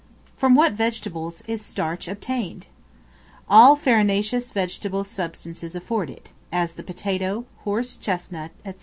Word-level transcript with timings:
From 0.35 0.55
what 0.55 0.73
vegetables 0.73 1.43
is 1.45 1.61
Starch 1.63 2.07
obtained? 2.07 2.65
All 3.47 3.75
farinaceous 3.75 4.51
vegetable 4.51 5.03
substances 5.03 5.75
afford 5.75 6.09
it, 6.09 6.31
as 6.51 6.73
the 6.73 6.81
potato, 6.81 7.45
horse 7.65 7.97
chestnut, 7.97 8.49
&c. 8.65 8.73